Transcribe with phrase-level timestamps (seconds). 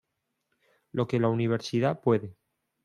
[0.93, 2.35] Lo que la universidad puede.